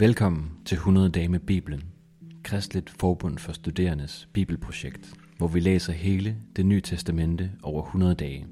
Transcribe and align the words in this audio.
Velkommen 0.00 0.50
til 0.64 0.74
100 0.74 1.08
dage 1.08 1.28
med 1.28 1.40
Bibelen, 1.40 1.82
Kristligt 2.44 2.90
Forbund 2.90 3.38
for 3.38 3.52
Studerendes 3.52 4.28
Bibelprojekt, 4.32 5.14
hvor 5.38 5.48
vi 5.48 5.60
læser 5.60 5.92
hele 5.92 6.36
det 6.56 6.66
nye 6.66 6.80
testamente 6.80 7.50
over 7.62 7.82
100 7.82 8.14
dage. 8.14 8.46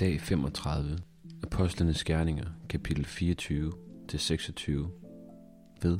Dag 0.00 0.20
35, 0.20 0.98
Apostlenes 1.42 2.04
Gerninger, 2.04 2.46
kapitel 2.68 3.04
24-26, 3.04 4.70
ved 5.82 5.98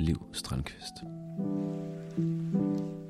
Liv 0.00 0.22
Strandqvist. 0.32 0.94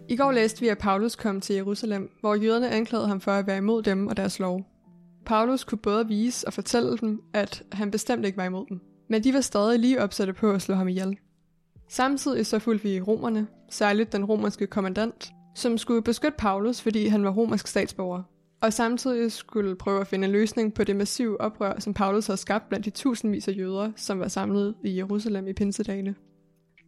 I 0.09 0.16
går 0.16 0.32
læste 0.32 0.61
vi, 0.61 0.68
at 0.68 0.79
Paulus 0.79 1.16
kom 1.16 1.41
til 1.41 1.54
Jerusalem, 1.54 2.11
hvor 2.20 2.34
jøderne 2.34 2.70
anklagede 2.70 3.09
ham 3.09 3.20
for 3.20 3.32
at 3.32 3.46
være 3.46 3.59
imod 3.59 3.82
dem 3.82 4.07
og 4.07 4.16
deres 4.16 4.38
lov. 4.38 4.70
Paulus 5.31 5.65
kunne 5.65 5.79
både 5.79 6.09
vise 6.09 6.47
og 6.47 6.53
fortælle 6.53 6.98
dem, 6.98 7.23
at 7.33 7.62
han 7.73 7.91
bestemt 7.91 8.27
ikke 8.27 8.38
var 8.38 8.45
imod 8.45 8.66
dem. 8.69 8.80
Men 9.09 9.25
de 9.25 9.34
var 9.34 9.41
stadig 9.41 9.79
lige 9.79 10.02
opsatte 10.02 10.33
på 10.33 10.51
at 10.51 10.62
slå 10.62 10.75
ham 10.75 10.88
ihjel. 10.88 11.16
Samtidig 11.88 12.47
så 12.47 12.59
fulgte 12.59 12.88
vi 12.88 13.01
romerne, 13.01 13.47
særligt 13.69 14.12
den 14.12 14.24
romerske 14.24 14.66
kommandant, 14.66 15.33
som 15.55 15.79
skulle 15.79 16.02
beskytte 16.02 16.37
Paulus, 16.38 16.80
fordi 16.80 17.07
han 17.07 17.24
var 17.24 17.30
romersk 17.30 17.66
statsborger. 17.66 18.23
Og 18.62 18.73
samtidig 18.73 19.33
skulle 19.33 19.77
prøve 19.77 20.01
at 20.01 20.07
finde 20.07 20.27
en 20.27 20.33
løsning 20.33 20.74
på 20.74 20.85
det 20.85 20.97
massive 20.97 21.41
oprør, 21.41 21.79
som 21.80 21.95
Paulus 21.95 22.27
havde 22.27 22.41
skabt 22.41 22.69
blandt 22.69 22.85
de 22.85 22.91
tusindvis 22.91 23.49
af 23.49 23.57
jøder, 23.57 23.93
som 23.97 24.19
var 24.19 24.29
samlet 24.29 24.74
i 24.85 24.97
Jerusalem 24.97 25.49
i 25.49 25.52
pinsedagene. 25.52 26.15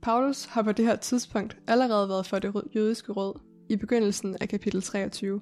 Paulus 0.03 0.45
har 0.45 0.63
på 0.63 0.73
det 0.73 0.85
her 0.85 0.97
tidspunkt 0.97 1.57
allerede 1.67 2.09
været 2.09 2.27
for 2.27 2.39
det 2.39 2.63
jødiske 2.75 3.13
råd 3.13 3.41
i 3.69 3.77
begyndelsen 3.77 4.37
af 4.41 4.49
kapitel 4.49 4.83
23. 4.83 5.41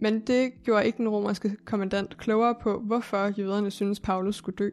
Men 0.00 0.20
det 0.20 0.52
gjorde 0.64 0.86
ikke 0.86 0.98
den 0.98 1.08
romerske 1.08 1.56
kommandant 1.64 2.18
klogere 2.18 2.54
på, 2.62 2.80
hvorfor 2.80 3.40
jøderne 3.40 3.70
synes 3.70 4.00
Paulus 4.00 4.36
skulle 4.36 4.56
dø. 4.56 4.70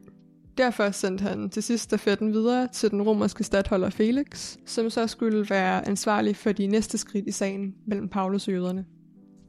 Derfor 0.58 0.91
sendte 0.91 1.21
han 1.21 1.49
til 1.49 1.63
sidst 1.63 1.84
stafetten 1.84 2.34
videre 2.34 2.68
til 2.68 2.91
den 2.91 3.02
romerske 3.02 3.43
stadholder 3.43 3.90
Felix, 3.90 4.58
som 4.66 4.90
så 4.90 5.08
skulle 5.08 5.49
være 5.49 5.88
ansvarlig 5.88 6.35
for 6.35 6.52
de 6.52 6.68
næste 6.68 6.98
skridt 6.98 7.27
i 7.27 7.32
sagen 7.32 7.76
mellem 7.88 8.10
Paulus 8.10 8.48
og 8.48 8.54
jøderne. 8.54 8.85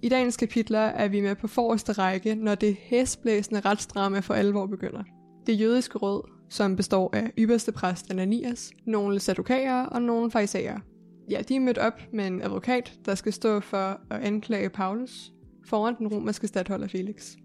I 0.02 0.08
dagens 0.08 0.36
kapitler 0.36 0.78
er 0.78 1.08
vi 1.08 1.20
med 1.20 1.34
på 1.34 1.46
forreste 1.46 1.92
række, 1.92 2.34
når 2.34 2.54
det 2.54 2.76
hæsblæsende 2.80 3.60
retsdrama 3.60 4.20
for 4.20 4.34
alvor 4.34 4.66
begynder. 4.66 5.02
Det 5.46 5.60
jødiske 5.60 5.98
råd, 5.98 6.30
som 6.48 6.76
består 6.76 7.10
af 7.12 7.32
ypperste 7.38 7.72
præst 7.72 8.10
Ananias, 8.10 8.72
nogle 8.86 9.20
sadukærer 9.20 9.86
og 9.86 10.02
nogle 10.02 10.30
farisæer. 10.30 10.78
Ja, 11.30 11.42
de 11.48 11.56
er 11.56 11.60
mødt 11.60 11.78
op 11.78 12.00
med 12.12 12.26
en 12.26 12.42
advokat, 12.42 12.98
der 13.04 13.14
skal 13.14 13.32
stå 13.32 13.60
for 13.60 14.00
at 14.10 14.20
anklage 14.22 14.70
Paulus, 14.70 15.32
foran 15.64 15.94
den 15.98 16.08
romerske 16.08 16.46
stadholder 16.46 16.88
Felix. 16.88 17.36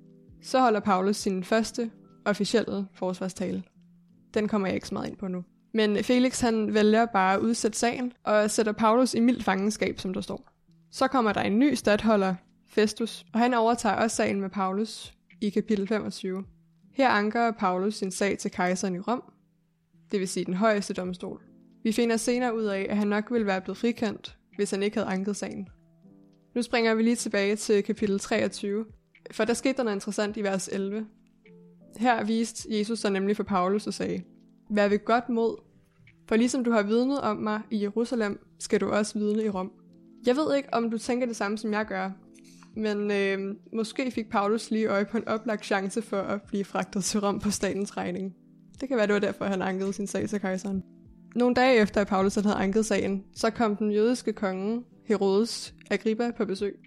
Så 0.42 0.60
holder 0.60 0.80
Paulus 0.80 1.16
sin 1.16 1.44
første 1.44 1.92
officielle 2.26 2.88
forsvarstale. 2.94 3.64
Den 4.34 4.48
kommer 4.48 4.68
jeg 4.68 4.76
ikke 4.76 4.88
så 4.88 4.94
meget 4.94 5.10
ind 5.10 5.18
på 5.18 5.28
nu. 5.28 5.44
Men 5.74 6.04
Felix 6.04 6.42
han 6.42 6.74
vælger 6.74 7.06
bare 7.06 7.34
at 7.34 7.40
udsætte 7.40 7.78
sagen 7.78 8.14
og 8.24 8.52
sætter 8.52 8.72
Paulus 8.72 9.14
i 9.14 9.20
mild 9.20 9.42
fangenskab, 9.42 10.00
som 10.00 10.14
der 10.14 10.22
står. 10.22 10.50
Så 10.92 11.08
kommer 11.08 11.34
der 11.34 11.42
en 11.42 11.60
ny 11.60 11.74
stadholder, 11.74 12.36
Festus, 12.68 13.26
og 13.34 13.40
han 13.40 13.54
overtager 13.54 13.96
også 13.96 14.16
sagen 14.16 14.42
med 14.42 14.50
Paulus 14.50 15.14
i 15.42 15.50
kapitel 15.50 15.88
25. 15.88 16.44
Her 16.94 17.10
anker 17.10 17.52
Paulus 17.52 17.96
sin 17.96 18.12
sag 18.12 18.38
til 18.38 18.52
kejseren 18.52 18.96
i 18.96 19.00
Rom, 19.00 19.24
det 20.12 20.20
vil 20.20 20.28
sige 20.28 20.46
den 20.46 20.54
højeste 20.54 20.94
domstol. 20.94 21.42
Vi 21.84 21.92
finder 21.92 22.18
senere 22.18 22.56
ud 22.56 22.64
af, 22.64 22.88
at 22.90 22.98
han 22.98 23.08
nok 23.08 23.32
ville 23.32 23.48
være 23.48 23.62
blevet 23.62 23.78
frikendt, 23.78 24.38
hvis 24.56 24.72
han 24.72 24.84
ikke 24.84 24.98
havde 24.98 25.10
anket 25.10 25.36
sagen. 25.36 25.70
Nu 26.56 26.62
springer 26.62 26.96
vi 26.96 27.04
lige 27.04 27.16
tilbage 27.16 27.56
til 27.56 27.84
kapitel 27.84 28.20
23, 28.20 28.86
for 29.32 29.46
der 29.46 29.54
skete 29.54 29.78
der 29.78 29.84
noget 29.84 29.96
interessant 29.96 30.38
i 30.38 30.44
vers 30.44 30.68
11. 30.68 31.06
Her 31.98 32.24
viste 32.24 32.78
Jesus 32.78 33.00
sig 33.00 33.12
nemlig 33.12 33.36
for 33.36 33.44
Paulus 33.44 33.88
og 33.88 33.94
sagde, 33.94 34.22
Vær 34.70 34.88
ved 34.88 35.06
godt 35.06 35.30
mod, 35.30 35.58
for 36.28 36.36
ligesom 36.36 36.64
du 36.64 36.72
har 36.72 36.82
vidnet 36.84 37.22
om 37.22 37.38
mig 37.38 37.62
i 37.72 37.82
Jerusalem, 37.82 38.40
skal 38.60 38.82
du 38.82 38.90
også 38.90 39.20
vidne 39.20 39.44
i 39.44 39.50
Rom. 39.50 39.72
Jeg 40.26 40.36
ved 40.36 40.56
ikke, 40.56 40.74
om 40.74 40.92
du 40.92 40.98
tænker 40.98 41.28
det 41.28 41.36
samme, 41.36 41.58
som 41.58 41.74
jeg 41.74 41.86
gør, 41.86 42.12
men 42.76 43.12
øh, 43.12 43.56
måske 43.74 44.12
fik 44.12 44.30
Paulus 44.30 44.72
lige 44.72 44.88
øje 44.88 45.06
på 45.06 45.18
en 45.18 45.28
oplagt 45.28 45.66
chance 45.66 46.02
for 46.02 46.22
at 46.22 46.42
blive 46.42 46.66
fragtet 46.66 47.04
til 47.04 47.20
Rom 47.20 47.40
på 47.40 47.52
statens 47.52 47.98
regning. 47.98 48.36
Det 48.82 48.88
kan 48.90 48.98
være, 48.98 49.08
det 49.08 49.14
var 49.14 49.20
derfor, 49.20 49.46
han 49.46 49.62
ankede 49.62 49.94
sin 49.94 50.08
sag 50.08 50.30
til 50.30 50.40
kejseren. 50.40 50.84
Nogle 51.36 51.56
dage 51.56 51.76
efter, 51.76 52.02
at 52.02 52.08
Paulus 52.08 52.36
havde 52.36 52.56
anket 52.56 52.86
sagen, 52.86 53.24
så 53.36 53.50
kom 53.50 53.76
den 53.76 53.92
jødiske 53.92 54.34
konge 54.34 54.84
Herodes 55.06 55.74
Agrippa 55.92 56.32
på 56.38 56.46
besøg. 56.46 56.80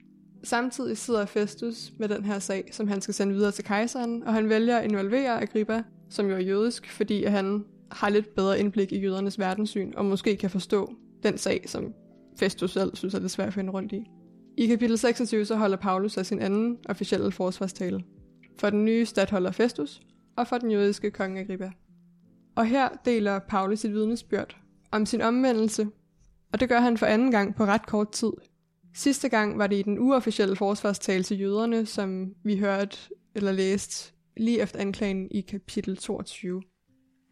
Samtidig 0.44 0.98
sidder 0.98 1.26
Festus 1.26 1.92
med 1.98 2.08
den 2.08 2.24
her 2.24 2.38
sag, 2.38 2.68
som 2.72 2.88
han 2.88 3.00
skal 3.00 3.14
sende 3.14 3.34
videre 3.34 3.52
til 3.52 3.64
kejseren, 3.64 4.22
og 4.22 4.34
han 4.34 4.48
vælger 4.48 4.78
at 4.78 4.84
involvere 4.84 5.42
Agrippa, 5.42 5.82
som 6.08 6.26
jo 6.26 6.34
er 6.34 6.40
jødisk, 6.40 6.90
fordi 6.90 7.24
han 7.24 7.64
har 7.90 8.08
lidt 8.08 8.34
bedre 8.34 8.60
indblik 8.60 8.92
i 8.92 9.00
jødernes 9.00 9.38
verdenssyn, 9.38 9.92
og 9.96 10.04
måske 10.04 10.36
kan 10.36 10.50
forstå 10.50 10.94
den 11.22 11.38
sag, 11.38 11.64
som 11.66 11.94
Festus 12.36 12.72
selv 12.72 12.96
synes 12.96 13.14
er 13.14 13.18
lidt 13.18 13.32
svært 13.32 13.48
at 13.48 13.54
finde 13.54 13.72
rundt 13.72 13.92
i. 13.92 14.10
I 14.56 14.66
kapitel 14.66 14.98
26 14.98 15.44
så 15.44 15.56
holder 15.56 15.76
Paulus 15.76 16.16
af 16.18 16.26
sin 16.26 16.38
anden 16.38 16.78
officielle 16.88 17.32
forsvarstale. 17.32 18.04
For 18.58 18.70
den 18.70 18.84
nye 18.84 19.06
stadholder 19.06 19.50
Festus, 19.50 20.00
og 20.36 20.46
for 20.46 20.58
den 20.58 20.70
jødiske 20.70 21.10
konge 21.10 21.40
Agrippa. 21.40 21.70
Og 22.54 22.66
her 22.66 22.88
deler 23.04 23.38
Paulus 23.38 23.78
sit 23.78 23.92
vidnesbyrd 23.92 24.56
om 24.90 25.06
sin 25.06 25.20
omvendelse 25.20 25.86
og 26.52 26.60
det 26.60 26.68
gør 26.68 26.80
han 26.80 26.98
for 26.98 27.06
anden 27.06 27.30
gang 27.30 27.54
på 27.54 27.64
ret 27.64 27.86
kort 27.86 28.10
tid. 28.10 28.32
Sidste 28.94 29.28
gang 29.28 29.58
var 29.58 29.66
det 29.66 29.76
i 29.76 29.82
den 29.82 29.98
uofficielle 29.98 30.56
forsvarstale 30.56 31.22
til 31.22 31.40
jøderne, 31.40 31.86
som 31.86 32.34
vi 32.44 32.58
hørte 32.58 32.96
eller 33.34 33.52
læste 33.52 34.12
lige 34.36 34.60
efter 34.60 34.78
anklagen 34.78 35.28
i 35.30 35.40
kapitel 35.40 35.96
22. 35.96 36.62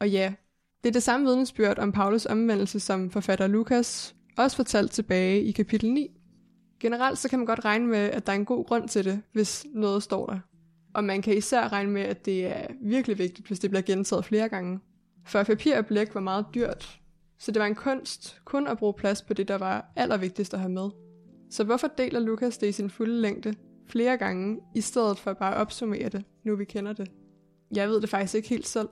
Og 0.00 0.10
ja, 0.10 0.32
det 0.82 0.88
er 0.88 0.92
det 0.92 1.02
samme 1.02 1.26
vidnesbyrd 1.26 1.78
om 1.78 1.92
Paulus 1.92 2.26
omvendelse, 2.26 2.80
som 2.80 3.10
forfatter 3.10 3.46
Lukas 3.46 4.14
også 4.38 4.56
fortalt 4.56 4.90
tilbage 4.90 5.42
i 5.42 5.52
kapitel 5.52 5.92
9. 5.92 6.10
Generelt 6.80 7.18
så 7.18 7.28
kan 7.28 7.38
man 7.38 7.46
godt 7.46 7.64
regne 7.64 7.86
med, 7.86 7.98
at 7.98 8.26
der 8.26 8.32
er 8.32 8.36
en 8.36 8.44
god 8.44 8.66
grund 8.66 8.88
til 8.88 9.04
det, 9.04 9.22
hvis 9.32 9.66
noget 9.74 10.02
står 10.02 10.26
der. 10.26 10.38
Og 10.94 11.04
man 11.04 11.22
kan 11.22 11.36
især 11.36 11.72
regne 11.72 11.90
med, 11.90 12.02
at 12.02 12.24
det 12.24 12.46
er 12.46 12.66
virkelig 12.82 13.18
vigtigt, 13.18 13.46
hvis 13.46 13.58
det 13.58 13.70
bliver 13.70 13.82
gentaget 13.82 14.24
flere 14.24 14.48
gange. 14.48 14.80
For 15.26 15.42
papir 15.42 15.78
og 15.78 15.86
blæk 15.86 16.14
var 16.14 16.20
meget 16.20 16.46
dyrt, 16.54 17.00
så 17.38 17.52
det 17.52 17.60
var 17.60 17.66
en 17.66 17.74
kunst 17.74 18.40
kun 18.44 18.66
at 18.66 18.78
bruge 18.78 18.94
plads 18.94 19.22
på 19.22 19.34
det, 19.34 19.48
der 19.48 19.58
var 19.58 19.92
allervigtigst 19.96 20.54
at 20.54 20.60
have 20.60 20.72
med. 20.72 20.90
Så 21.50 21.64
hvorfor 21.64 21.88
deler 21.98 22.20
Lukas 22.20 22.58
det 22.58 22.66
i 22.66 22.72
sin 22.72 22.90
fulde 22.90 23.20
længde 23.20 23.54
flere 23.88 24.16
gange, 24.16 24.60
i 24.74 24.80
stedet 24.80 25.18
for 25.18 25.32
bare 25.32 25.54
at 25.54 25.60
opsummere 25.60 26.08
det, 26.08 26.24
nu 26.44 26.56
vi 26.56 26.64
kender 26.64 26.92
det? 26.92 27.10
Jeg 27.74 27.88
ved 27.88 28.00
det 28.00 28.08
faktisk 28.08 28.34
ikke 28.34 28.48
helt 28.48 28.66
selv. 28.66 28.88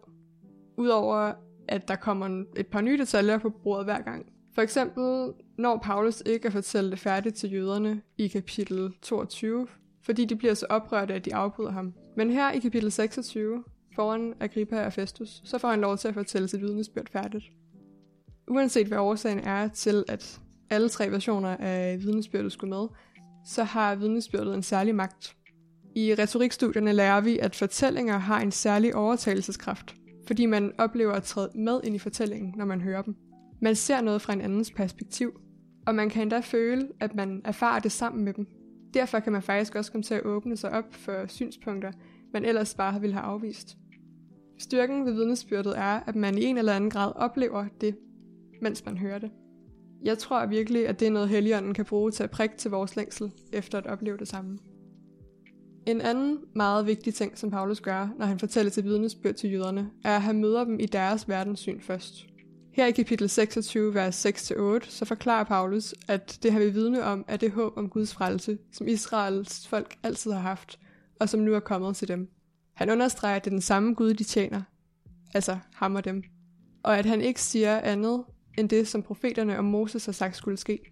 Udover 0.76 1.32
at 1.68 1.88
der 1.88 1.96
kommer 1.96 2.44
et 2.56 2.66
par 2.66 2.80
nye 2.80 2.98
detaljer 2.98 3.38
på 3.38 3.50
bordet 3.50 3.84
hver 3.84 4.02
gang. 4.02 4.26
For 4.54 4.62
eksempel 4.62 5.32
når 5.58 5.78
Paulus 5.82 6.22
ikke 6.26 6.46
at 6.46 6.52
fortælle 6.52 6.90
det 6.90 6.98
færdigt 6.98 7.36
til 7.36 7.52
jøderne 7.52 8.02
i 8.18 8.28
kapitel 8.28 8.92
22, 9.02 9.66
fordi 10.02 10.24
de 10.24 10.36
bliver 10.36 10.54
så 10.54 10.66
oprørte, 10.70 11.14
at 11.14 11.24
de 11.24 11.34
afbryder 11.34 11.70
ham. 11.70 11.94
Men 12.16 12.30
her 12.30 12.52
i 12.52 12.58
kapitel 12.58 12.92
26, 12.92 13.64
foran 13.94 14.34
Agrippa 14.40 14.86
og 14.86 14.92
Festus, 14.92 15.42
så 15.44 15.58
får 15.58 15.68
han 15.68 15.80
lov 15.80 15.96
til 15.96 16.08
at 16.08 16.14
fortælle 16.14 16.48
sit 16.48 16.60
vidnesbyrd 16.60 17.06
færdigt. 17.12 17.44
Uanset 18.48 18.86
hvad 18.86 18.98
årsagen 18.98 19.38
er 19.38 19.68
til, 19.68 20.04
at 20.08 20.40
alle 20.70 20.88
tre 20.88 21.10
versioner 21.10 21.56
af 21.56 21.98
vidnesbyrdet 22.00 22.52
skulle 22.52 22.70
med, 22.70 22.86
så 23.46 23.64
har 23.64 23.94
vidnesbyrdet 23.94 24.54
en 24.54 24.62
særlig 24.62 24.94
magt. 24.94 25.36
I 25.96 26.14
retorikstudierne 26.14 26.92
lærer 26.92 27.20
vi, 27.20 27.38
at 27.38 27.54
fortællinger 27.54 28.18
har 28.18 28.40
en 28.40 28.50
særlig 28.50 28.94
overtagelseskraft, 28.94 29.94
fordi 30.26 30.46
man 30.46 30.72
oplever 30.78 31.12
at 31.12 31.22
træde 31.22 31.50
med 31.54 31.80
ind 31.84 31.94
i 31.94 31.98
fortællingen, 31.98 32.54
når 32.56 32.64
man 32.64 32.80
hører 32.80 33.02
dem. 33.02 33.16
Man 33.62 33.74
ser 33.74 34.00
noget 34.00 34.22
fra 34.22 34.32
en 34.32 34.40
andens 34.40 34.70
perspektiv, 34.70 35.40
og 35.86 35.94
man 35.94 36.10
kan 36.10 36.22
endda 36.22 36.40
føle, 36.40 36.88
at 37.00 37.14
man 37.14 37.40
erfarer 37.44 37.80
det 37.80 37.92
sammen 37.92 38.24
med 38.24 38.32
dem. 38.32 38.46
Derfor 38.94 39.20
kan 39.20 39.32
man 39.32 39.42
faktisk 39.42 39.74
også 39.74 39.92
komme 39.92 40.02
til 40.02 40.14
at 40.14 40.24
åbne 40.24 40.56
sig 40.56 40.70
op 40.70 40.94
for 40.94 41.26
synspunkter, 41.26 41.92
man 42.32 42.44
ellers 42.44 42.74
bare 42.74 43.00
ville 43.00 43.14
have 43.14 43.24
afvist. 43.24 43.76
Styrken 44.58 45.04
ved 45.04 45.12
vidnesbyrdet 45.12 45.78
er, 45.78 46.00
at 46.06 46.16
man 46.16 46.38
i 46.38 46.44
en 46.44 46.58
eller 46.58 46.72
anden 46.72 46.90
grad 46.90 47.12
oplever 47.16 47.66
det, 47.80 47.96
mens 48.64 48.84
man 48.84 48.98
hører 48.98 49.18
det. 49.18 49.30
Jeg 50.04 50.18
tror 50.18 50.46
virkelig, 50.46 50.88
at 50.88 51.00
det 51.00 51.08
er 51.08 51.12
noget 51.12 51.28
Helligånden 51.28 51.74
kan 51.74 51.84
bruge 51.84 52.10
til 52.10 52.22
at 52.22 52.30
prikke 52.30 52.56
til 52.56 52.70
vores 52.70 52.96
længsel, 52.96 53.32
efter 53.52 53.78
at 53.78 53.86
opleve 53.86 54.18
det 54.18 54.28
samme. 54.28 54.58
En 55.86 56.00
anden 56.00 56.38
meget 56.54 56.86
vigtig 56.86 57.14
ting, 57.14 57.38
som 57.38 57.50
Paulus 57.50 57.80
gør, 57.80 58.08
når 58.18 58.26
han 58.26 58.38
fortæller 58.38 58.70
til 58.70 58.84
vidnesbyrd 58.84 59.34
til 59.34 59.52
jøderne, 59.52 59.90
er 60.04 60.16
at 60.16 60.22
han 60.22 60.40
møder 60.40 60.64
dem 60.64 60.80
i 60.80 60.86
deres 60.86 61.28
verdenssyn 61.28 61.80
først. 61.80 62.26
Her 62.72 62.86
i 62.86 62.90
kapitel 62.90 63.28
26, 63.28 63.94
vers 63.94 64.26
6-8, 64.26 64.90
så 64.90 65.04
forklarer 65.04 65.44
Paulus, 65.44 65.94
at 66.08 66.38
det 66.42 66.52
her 66.52 66.58
vi 66.58 66.70
vidne 66.70 67.04
om, 67.04 67.24
er 67.28 67.36
det 67.36 67.50
håb 67.50 67.72
om 67.76 67.88
Guds 67.88 68.14
frelse, 68.14 68.58
som 68.72 68.88
Israels 68.88 69.68
folk 69.68 69.96
altid 70.02 70.32
har 70.32 70.40
haft, 70.40 70.78
og 71.20 71.28
som 71.28 71.40
nu 71.40 71.54
er 71.54 71.60
kommet 71.60 71.96
til 71.96 72.08
dem. 72.08 72.28
Han 72.74 72.90
understreger, 72.90 73.36
at 73.36 73.44
det 73.44 73.50
er 73.50 73.54
den 73.54 73.60
samme 73.60 73.94
Gud, 73.94 74.14
de 74.14 74.24
tjener, 74.24 74.62
altså 75.34 75.58
ham 75.74 75.94
og 75.94 76.04
dem, 76.04 76.22
og 76.82 76.98
at 76.98 77.06
han 77.06 77.20
ikke 77.20 77.42
siger 77.42 77.80
andet 77.80 78.24
end 78.58 78.68
det, 78.68 78.88
som 78.88 79.02
profeterne 79.02 79.58
og 79.58 79.64
Moses 79.64 80.04
har 80.04 80.12
sagt 80.12 80.36
skulle 80.36 80.56
ske. 80.56 80.90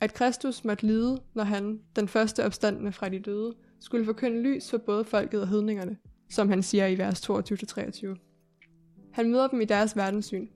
At 0.00 0.14
Kristus 0.14 0.64
måtte 0.64 0.86
lide, 0.86 1.22
når 1.34 1.44
han, 1.44 1.80
den 1.96 2.08
første 2.08 2.44
opstandende 2.44 2.92
fra 2.92 3.08
de 3.08 3.18
døde, 3.18 3.54
skulle 3.80 4.04
forkynde 4.04 4.42
lys 4.42 4.70
for 4.70 4.78
både 4.78 5.04
folket 5.04 5.40
og 5.40 5.48
hedningerne, 5.48 5.96
som 6.30 6.48
han 6.48 6.62
siger 6.62 6.86
i 6.86 6.98
vers 6.98 7.30
22-23. 7.30 9.10
Han 9.12 9.30
møder 9.30 9.48
dem 9.48 9.60
i 9.60 9.64
deres 9.64 9.96
verdenssyn, 9.96 10.48